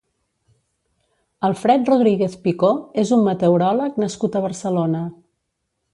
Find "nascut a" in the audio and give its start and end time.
4.05-4.45